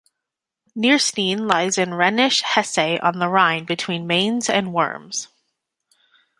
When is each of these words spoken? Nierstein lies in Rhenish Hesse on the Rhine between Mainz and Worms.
Nierstein 0.75 1.41
lies 1.47 1.77
in 1.77 1.91
Rhenish 1.93 2.41
Hesse 2.41 2.99
on 3.03 3.19
the 3.19 3.27
Rhine 3.29 3.65
between 3.65 4.07
Mainz 4.07 4.49
and 4.49 4.73
Worms. 4.73 5.27